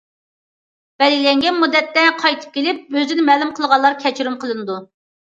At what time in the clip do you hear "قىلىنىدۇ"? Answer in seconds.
4.45-4.79